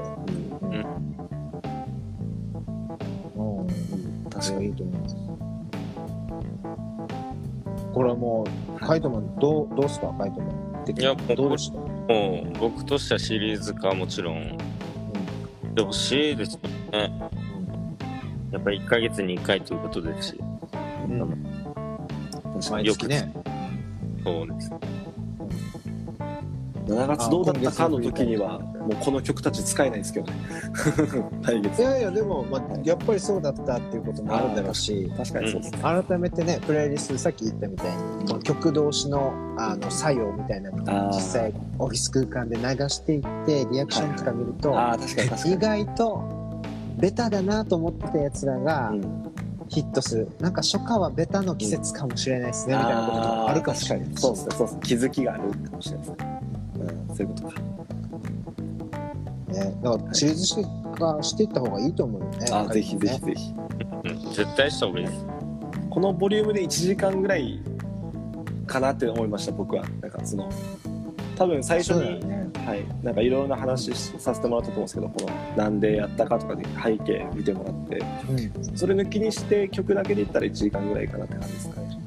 [0.62, 0.70] うん。
[3.36, 3.60] うん。
[3.62, 3.68] うん。
[4.30, 5.16] 確かにいいと思います。
[7.94, 10.48] これはもう、はいカイトマン、どう、どうすか、カイトマ
[10.82, 11.36] ン的に。
[11.36, 14.56] どうでしたもう僕としてはシリーズ化はもちろん。
[15.74, 16.60] でほしいですよ
[16.92, 17.30] ね。
[18.56, 20.42] やっぱり1ヶ月に1回ということですし、
[21.10, 21.22] うん。
[21.22, 21.30] うん。
[21.30, 21.44] 確
[22.54, 23.34] かに毎月ね。
[24.24, 24.72] そうです。
[26.86, 30.34] 7月どうだったかの時にはもうこの曲たち使えないですけどね。
[31.42, 45.56] 来い月やいやでも、まあ、やっぱりそうだったっていうこともあるだろうし確かにそうですね、改めてねプレイリストさっき言ったみたいにこの曲同士のあの作用みたいなのを実際オフィス空間で流していってリアクションとか見ると、ああ確かに確かに。
[45.56, 46.35] 意外と
[46.98, 49.32] ベタだなと思ってたやつらがうん。
[49.68, 54.10] ヒットする、なんか初夏はベタの季節かもしれないですね、みたいなこともあるかもしれない。
[54.16, 54.56] そうですね。
[54.56, 54.82] そうですね。
[54.84, 56.42] 気づきがあるかもしれないですね、
[57.10, 57.62] うん、そういうことか。
[59.48, 63.54] ねだからシリーズ化していった方がいいと思うよねあーぜひぜひぜひ。
[63.54, 64.34] うん。
[64.34, 65.26] 絶対した方がいいです。
[65.90, 67.60] このボリュームで1時間ぐらい
[68.68, 69.84] かなって思いました僕は。
[70.02, 70.50] なんかその
[71.36, 72.50] 多分最初に、ね。
[72.66, 78.78] はい、なんかいろいろな話しさせてもらったと思うんですけどこのなんでやったかとかで背景見てもらってうん。
[78.78, 82.00] それ抜きにして曲だけで言ったら1時間ぐらいかなって感じですかね。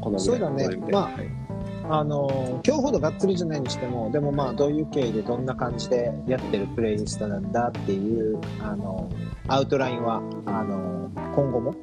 [0.00, 0.68] このそうだね。
[0.90, 1.42] まあはい。
[1.88, 11.74] あのー今日ほどがっつりじゃないにしてもでもまあどういう経緯でどんな感じでやってるプレイリストなんだっていうあのーアウトラインはあのー今後も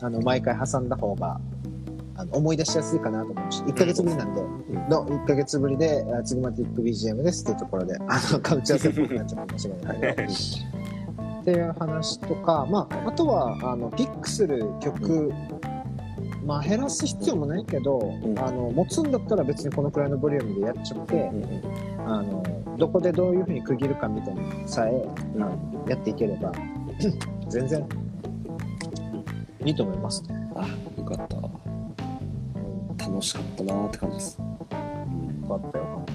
[0.00, 1.40] あの毎回挟んだ方が
[2.16, 4.42] あの思い出しやすいかなと思うし1ヶ月ぶりなんで、
[4.88, 10.32] の1ヶ月ぶりであツグマティック BGM ですっていうところであのか打ち合わせっぽくなっちゃったかもしれないけど
[11.44, 15.30] っていう話とか、まあ、あとはあのピックする曲、
[16.46, 18.38] まあ減らす必要もないけど、ん。
[18.38, 22.42] あの持つんだったら別にこのくらいのボリュームでやっちゃって、うんうんあの
[22.76, 26.52] どこでどういうふうに区切るかみたいなのさえ、あのやっていければ
[27.48, 27.86] 全然
[29.64, 30.22] いいと思います。
[30.24, 30.50] ね。
[30.56, 30.66] あ
[30.98, 31.63] よかった
[33.06, 34.44] 楽しかったなーって感じですよ
[35.48, 36.06] かったよ。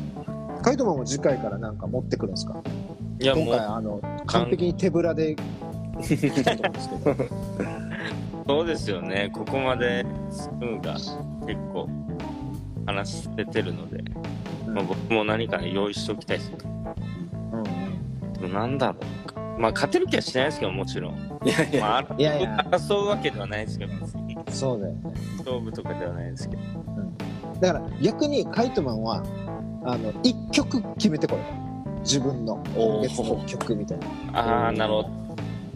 [0.62, 2.62] カイトマンも次回からなんか持ってくるんですか？
[3.20, 5.36] いや、もう、今回あの完璧に手ぶらで
[6.02, 7.16] 来たと思うんですけど。
[8.50, 9.30] そうですよね。
[9.34, 11.12] ここまでスプーンが結
[11.72, 11.88] 構
[12.88, 14.04] 話しててるので、
[14.68, 16.52] まあ、僕も何か用意しておきたいです。
[16.64, 18.96] うんうんでもなんだろ
[19.58, 19.62] う。
[19.62, 21.16] まあ、勝てる気はしないですけど、もちろん。
[21.46, 24.19] いやいや、まあ、いやいや争うわけではないですけど、別に
[24.50, 25.00] そうだよね。
[25.40, 26.62] 勝負とかではないですけど。
[27.60, 29.24] だから逆にカイトマンは
[29.84, 31.42] あの一曲決めてこれ
[32.02, 34.00] 自分の今月の曲みたい
[34.32, 34.34] な。
[34.34, 35.10] ああ、なるほど。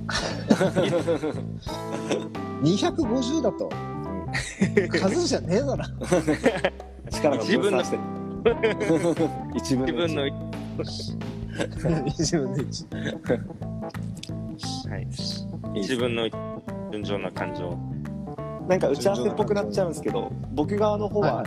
[2.64, 3.70] 250だと。
[5.00, 5.84] 数じゃねえだろ。
[7.10, 8.02] 力が分散してる。
[9.56, 10.34] 一分の一。
[10.78, 11.18] 自
[11.88, 12.86] 分の、自分の一。
[14.90, 15.02] はい。
[15.02, 16.30] いいです自分の
[16.92, 17.78] 純情な感情。
[18.68, 21.46] なんか打ち合わせっぽくなっちゃうんですけど僕側の方は、はい。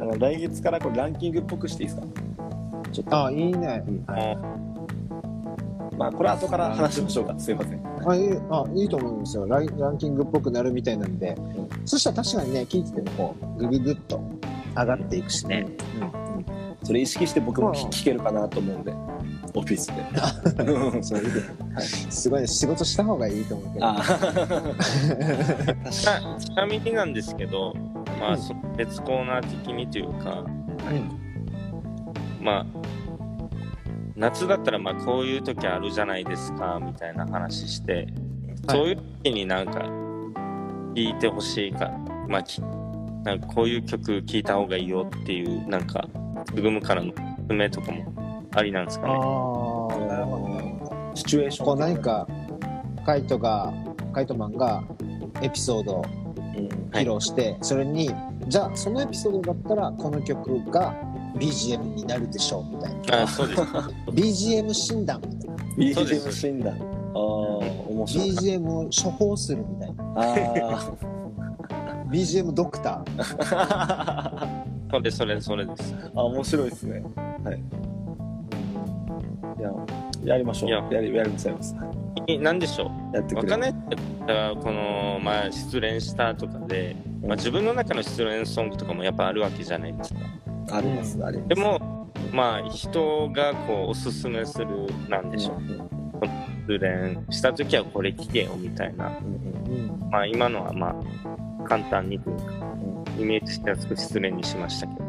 [0.00, 2.06] あの来月からこれランキングっぽくしていいですか？
[2.92, 3.26] ちょっと。
[3.26, 4.36] あいいね、うんはい。
[5.96, 7.34] まあこれ後から話しましょうか。
[7.38, 8.08] すいません。
[8.08, 9.46] あいいあいいと思いますよ。
[9.46, 11.36] ライランキングっぽくなるみたいなんで、
[11.84, 14.20] そしたら確かにね聞いててもこうグググッと。
[14.74, 15.66] 上がっていくしね、
[16.82, 18.94] それ意識して僕も聞けるかなと思うんで
[19.54, 20.64] オフィスで。
[20.64, 21.42] うん、そういう
[21.80, 23.86] すごいね仕事した方がいいと思うけど。
[23.86, 24.02] あ
[25.90, 27.74] ちなちなみになんですけど、
[28.18, 28.38] まあ、うん。
[28.38, 30.44] その別コーナー的にというか、
[32.40, 32.66] まあ、
[34.16, 38.78] 夏だったらまあこういう時あるじゃないですかみたいな話して、はい。
[38.78, 39.80] そういう時になんか
[40.94, 41.90] 聞いてほしいか、
[42.28, 42.60] まあ、き
[43.24, 46.08] なんかこういう曲聴いた方がいいよっていうなんか
[46.46, 48.21] つぐむからのおすすめとかも
[48.54, 49.12] ありなんですかね。
[49.14, 49.18] ああ
[50.06, 50.80] なるほどね
[51.14, 51.50] シチュエー。
[51.50, 52.26] ションこう何か
[53.04, 53.72] カイトが
[54.12, 54.82] カイトマンが
[55.40, 56.04] エピソードを
[56.56, 56.68] うん。
[56.92, 58.10] 披露して、それに
[58.48, 60.94] じゃあそのエピソードだったらこの曲が
[61.36, 63.22] BGM になるでしょうみたいな。
[63.22, 63.60] あそうです。
[64.12, 65.56] BGM 診断みたいな。
[66.02, 66.74] BGM 診断。
[66.74, 66.78] あ
[67.14, 68.30] あ面白い。
[68.30, 70.04] BGM を処方するみたいな。
[70.16, 70.92] あ
[72.10, 73.22] BGM ドクター。
[74.34, 74.62] ー
[74.92, 75.94] それそれそれです。
[76.14, 77.02] あ面白いですね。
[77.44, 77.81] はいい
[80.24, 80.68] ややりましょう。
[80.70, 80.88] いや。
[80.90, 81.76] やりやりますやります。
[82.26, 83.16] いなんでしょう？
[83.16, 83.42] やってくれ。
[83.42, 83.96] わかんないって
[84.62, 90.20] この、まあ、失恋したとかで、まあ、自分の中の失恋ソングとかもやっぱあるわけじゃないですか。
[90.76, 91.48] ありますあります。
[91.48, 94.66] でもまあ人がこうおすすめする
[95.08, 95.60] なんでしょう、
[96.68, 99.10] 失恋した時はこれ聴けよみたいな。
[100.10, 102.44] まあ今のはまあ簡単にというか
[103.18, 105.01] イメージしてやすく失恋にしましたけど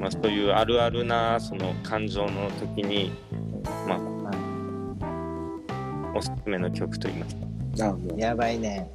[0.00, 3.12] まあそういうあるあるなその感情の時に
[3.86, 4.00] まあ
[6.16, 7.86] おすすめの曲といいますか。
[7.88, 8.18] あもう。
[8.18, 8.90] やばいね。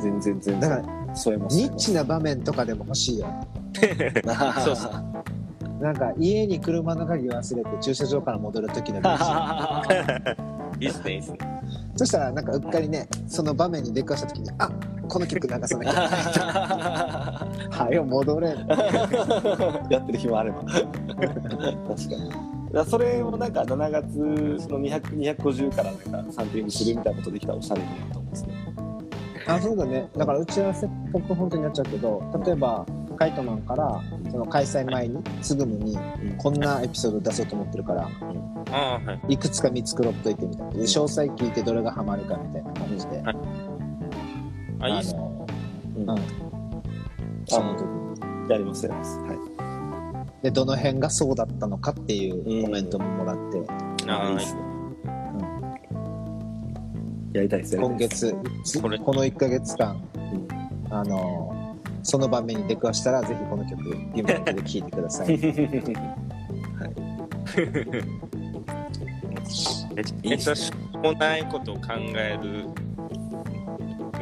[0.00, 1.56] 全然全だから然添えます。
[1.56, 3.26] ニッチな場面とかでも欲しいよ
[4.64, 4.88] そうそ
[5.82, 9.02] なんか家に車の鍵忘れて駐車場から戻る時のい。
[10.86, 11.38] いっすねいいっすね。
[11.96, 14.70] そしたらなんかうっかりねその場面に出くわした時にあ
[15.08, 18.48] この曲流さなきゃははよ戻れ。
[19.90, 20.84] やってる暇あれば確か
[22.16, 22.40] にだか
[22.72, 28.74] らそれをなんか7月の200 250からなんかサンプリングするみたいなことできたらおしゃれだなと思うんですね
[29.46, 30.08] あ、そうだね。
[30.16, 32.86] だから打ち合わせっぽく本当になっちゃうけど、例えば、
[33.18, 35.98] カイトマンから、その開催前に、すぐに、
[36.38, 38.08] こんなエピソード出そうと思ってるから、
[38.70, 39.34] ああ、はい。
[39.34, 40.72] いくつか見繕っといてみたいな。
[40.72, 43.20] で詳細聞いてどれがハマるかみたいな感じで。
[43.20, 43.36] はい
[44.84, 45.14] あ、いいっす。
[45.14, 45.46] の、
[45.96, 46.10] うん。
[46.10, 46.16] うん。
[47.46, 47.74] その。
[48.48, 49.18] やりますやります。
[49.20, 49.38] はい。
[50.44, 53.62] で、どの辺がそうだったのかっていうコメントももらって、
[54.10, 54.60] ああいいっすね。
[57.32, 58.36] やりたいですやりた今いです。
[58.64, 58.98] 月、これ。
[58.98, 60.46] この1ヶ月間、うん。
[60.94, 63.82] あの、その場面に出くわしたら、ぜひこの曲、
[64.14, 65.38] 夢の曲で聴いてください。
[69.94, 71.82] めちゃめちゃしょうもないことを考
[72.16, 72.64] える、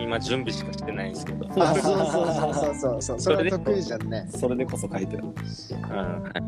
[0.03, 1.47] 今準備しかしてないんですけど。
[1.63, 4.27] あ、そうそうそうそうそうそれは得意じゃんね。
[4.29, 5.33] それでこそ書いてるうん
[5.83, 6.43] はい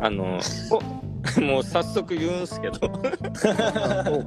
[0.00, 0.38] あの、
[0.70, 0.80] お
[1.40, 4.24] もう早速言うんすけど、 おもう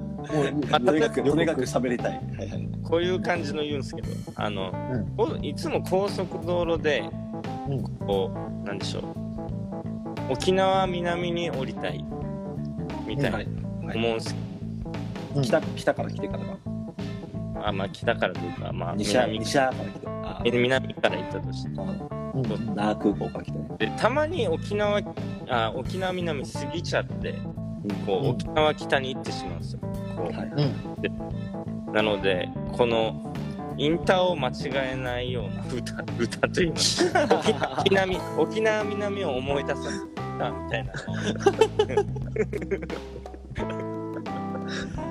[0.72, 4.72] あとにかくとにかく喋りたいはいはいこういう感じの言うんすけど、あの、
[5.18, 7.04] うんいつも高速道路で、
[7.70, 8.32] うんこ
[8.64, 9.04] う、なんでしょう、
[10.34, 12.04] 沖縄南に降りたい、
[13.06, 13.48] みたいなはい
[13.96, 14.40] 思うんすけ
[15.36, 16.67] うん北北から来てからがど、
[17.68, 19.74] あ、まあ北からというか、まあ西南西から
[20.44, 20.58] 来て。
[20.58, 21.70] 南から行ったとして。
[21.70, 21.74] う。
[21.74, 23.68] ん那覇空港から来てね。
[23.78, 25.02] で、たまに沖縄、
[25.50, 27.34] あ、沖縄南過ぎちゃって、
[28.06, 28.30] こう、うん。
[28.30, 29.80] 沖縄北に行ってしまうんですよ。
[29.82, 30.34] こう。
[30.34, 31.94] はいうん。
[31.94, 33.34] なので、この、
[33.78, 34.54] インターを間違
[34.94, 39.90] えないような歌、 歌といいますか、沖沖南、沖縄南を思い出させ
[40.40, 40.94] たみたいな。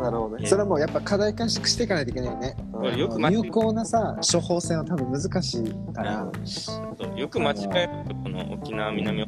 [0.00, 0.46] なるほどね。
[0.46, 2.56] それはもうやっぱ課題化していかないといけないよね。
[2.72, 6.30] これよく間違有効なさ、処方箋は多分難しいから。
[6.44, 6.72] そ
[7.14, 9.26] うよく間違えると、この沖縄南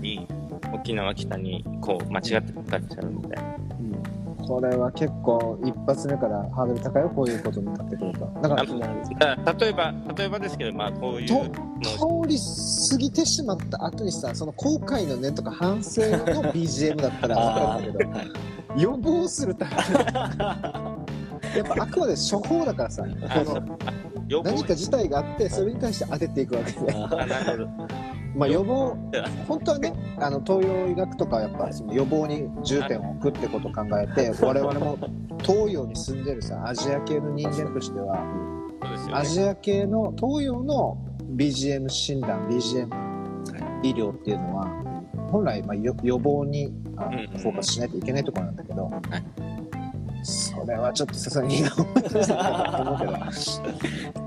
[0.00, 0.26] に、
[0.72, 3.56] 沖縄北に、こう、間違って歌っちゃうみたいな。
[4.46, 8.26] これは結構一発目からハードル高いよ、こういうことになってくると。
[8.42, 11.34] だから、例えば、例えばですけど、まあ、こういう通
[12.26, 12.38] り
[12.90, 18.10] 過ぎてしまった後にさ、その後悔の念とか反省の BGM だったら分かるんだけど、
[18.80, 19.78] 予防するために、
[21.56, 23.08] やっぱあくまで処方だからさ、 こ
[24.28, 26.78] の何か事態があって、それに対して当てていくわけで。
[28.36, 28.96] まあ予防、
[29.48, 34.98] 本当はね、あの東洋医学とかはやっぱその予防に重点を置くってことを考えて、我々も
[35.42, 39.12] 東洋に住んでるさ、アジア系の人間としては、ね。
[39.12, 40.98] アジア系の東洋の
[41.34, 42.88] BGM 診断、BGM
[43.82, 44.66] 医療っていうのは、
[45.30, 48.90] 本来まあ予予防にフォーカスしないといけないところなんだけど、
[49.55, 49.55] い
[50.26, 52.22] それはちょっとさすがにいいなと思うけど、
[53.32, 53.60] す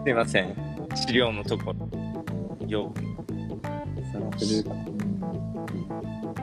[0.08, 0.56] いません。
[0.96, 1.90] 資料のところ。
[2.68, 2.94] よ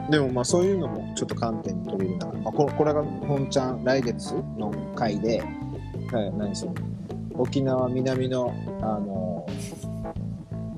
[0.09, 5.41] でもまあそういうのもちょっと観点に取り入れながら、まあ、これこれが本ちゃん来月の回で、
[6.11, 6.75] はい、何その
[7.33, 9.45] 沖縄南のあの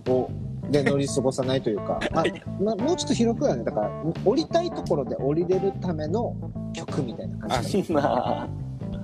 [0.08, 0.32] を
[0.70, 2.26] で乗り過ごさないというか、 まあ
[2.62, 3.92] まあ、もうちょっと広くはねだから
[4.24, 6.36] 降りたいところで降りれるための
[6.74, 7.84] 曲みたいな感じ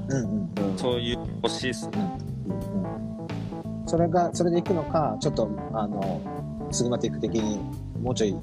[0.10, 2.18] うんうんそういう欲しいっすね。
[2.48, 6.22] うん、それがそれでいくのかちょっとあの
[6.72, 7.60] スグマティック的に
[8.02, 8.36] もうちょい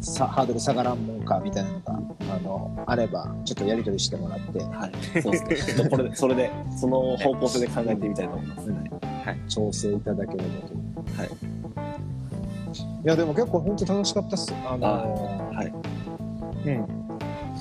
[0.00, 1.98] さハードル下がらんもんかみたいなのが
[2.34, 4.58] あのあればちょっとやり取りしてもらって。
[4.60, 5.22] はい。
[5.22, 8.90] そうですねちょっとこれでそれでその方向性で考えてみたいと思います、はい
[9.48, 10.00] 調整い。
[10.00, 10.74] ただければと
[11.20, 11.28] はい。
[13.04, 14.54] いやでも結構本当楽しかったっす。
[14.66, 15.72] あのはい。
[16.66, 16.97] うん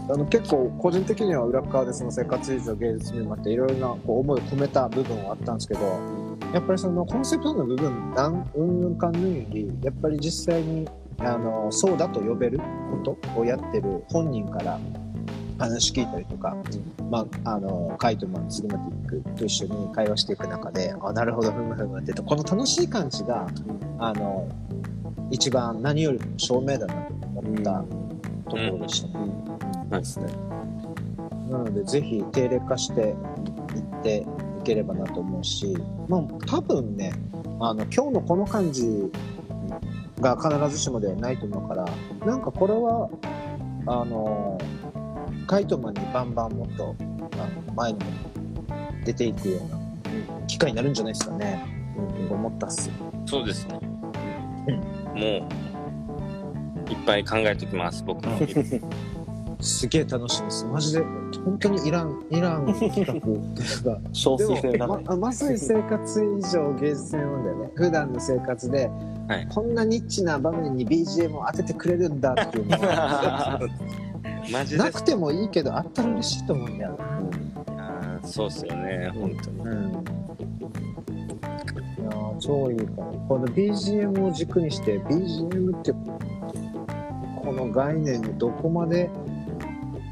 [0.10, 5.82] あの結構個人的には裏側でその生活以上芸術にもあっていろいろなこう思いを込めた部分はあったんですけど
[6.54, 10.88] やっぱりそのコンセプトの部分なんうんぬんかんぬんよりやっぱり実際に
[11.20, 14.80] あのそうだと呼べることをやってる本人から
[15.58, 16.56] 話聞いたりとか、
[17.10, 23.48] まあ、あのカイトマンスグマティックと一緒に会話していく中であなるほどふむふむってこの楽しい感じが
[23.98, 24.48] あの
[25.32, 27.84] 一番何よりも証明だなと思った
[28.50, 29.14] ところでしたね。
[29.14, 29.47] そう
[29.90, 30.28] ですね
[31.50, 34.18] なので、ぜひ定例化していって
[34.60, 37.14] いければなと思うし、まあ、多分ね、
[37.60, 39.12] あの、今日のこの感じ
[40.20, 41.86] が必ずしもではないと思うから、
[42.26, 43.10] なんかこれは、
[43.86, 44.58] あの、
[45.48, 48.06] カイトマンにバンバンもっと、あの前にも
[49.06, 51.64] 出ていくような機会になるんじゃないですかね。
[52.30, 52.90] うん、思ったっす。
[53.26, 53.80] そうですね。
[55.16, 58.38] もう、いっぱい考えておきます、僕も。
[59.60, 60.66] すげえ楽しいです。
[60.66, 61.04] マジで、
[61.44, 64.00] 本当にいらん、いらん企画っていうか。
[64.14, 67.72] 少数性でもがないままさに生活以上芸術性なんだよね。
[67.76, 68.90] 普段の生活で、
[69.28, 73.60] はいこんなニッチな場面に BGM を当ててくれるんだっていうのは、
[74.78, 77.84] なくてもいいけど、あったら嬉しいと思うんだよな。
[77.84, 79.60] あーそうっすよね、本当に。
[79.60, 79.92] うん。
[79.92, 79.94] い
[82.04, 83.08] やー超いいから。
[83.28, 85.92] この BGM を軸にして、BGM って、
[87.44, 89.10] この概念にどこまで、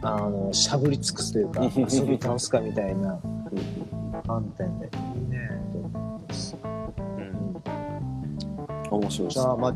[0.07, 3.19] あの、しゃぶり尽くすというか、遊び倒すかみたいな
[4.27, 4.89] 観点で、い
[5.19, 5.49] いね。
[5.71, 6.55] と思います。
[8.91, 8.99] うん。
[8.99, 9.73] 面白いですじゃあ、まあ、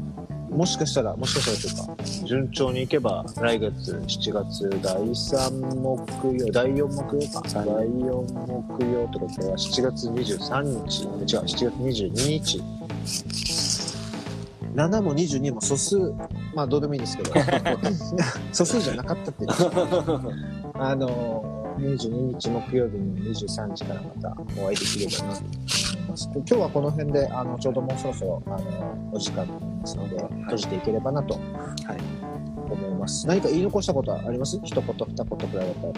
[0.51, 12.61] もしかしたら、もしかしたらというか、順調にいけば、来月7月第3木曜、第4木曜か、第4木曜ってことは、7月23日、違う、7月22日。
[14.79, 15.97] 7も22も素数、
[16.55, 17.33] まあどうでもいいんですけど、
[18.53, 19.49] 素数じゃなかったっていう。
[20.79, 22.09] あの、22
[22.39, 25.53] 日木曜日の23時からまたお会いできればなと思
[26.05, 26.29] います。
[26.33, 28.57] 今日はこの辺で、あの、ちょうどもうそろそろ、あの、
[29.11, 31.43] お時間になりますので、閉じていければなと、はい、
[32.71, 33.27] 思います。
[33.27, 34.57] 何か言い残したことはあります？
[34.63, 35.93] 一言二言くらいだったら。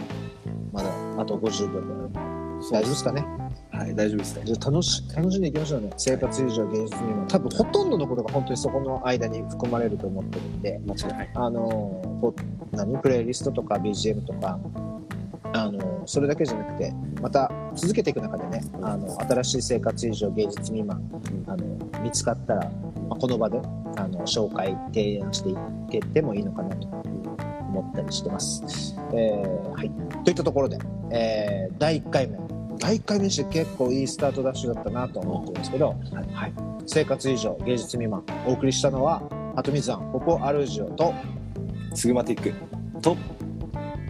[0.73, 0.89] まだ、
[1.21, 2.23] あと50秒くらい。
[2.71, 3.40] 大丈夫ですかね？
[3.81, 5.89] はい大丈夫ですねじゃあ楽し楽しんでいきましょうね。
[5.97, 7.25] 生活以上芸術にも。
[7.27, 11.31] 多分ほとんどのことが本当にそこの間に含まれると思ってるんで、間違いない。
[11.33, 12.35] あの
[12.71, 13.01] 何？
[13.01, 14.59] プレイリストとか BGM とか。
[15.53, 21.01] あのそれだけじゃなくてまた続けていく中でねあの新しい生活以上芸術未満
[21.45, 21.65] あの
[22.01, 22.69] 見つかったら、
[23.09, 23.59] まあ、この場で
[23.97, 25.55] あの紹介提案してい
[25.91, 28.95] けてもいいのかなと思ったりしてます。
[29.13, 29.91] えーはい、
[30.23, 30.79] といったところで、
[31.09, 32.50] えー第1回目
[32.81, 35.95] 第1回目にして結構いいスタートダッシュだったなと思ってるんですけど、
[36.33, 36.53] はい、
[36.87, 39.21] 生活以上芸術未満お送りしたのは
[39.55, 41.13] 鳩水庵ポポアルジオと
[41.93, 42.53] スグマティック
[43.01, 43.15] と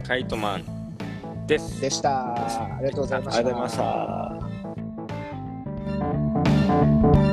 [0.07, 1.81] カイトマンです。
[1.81, 2.33] でした。
[2.33, 3.39] ありがとうございました。
[3.39, 4.39] ありがとうございま
[7.19, 7.30] した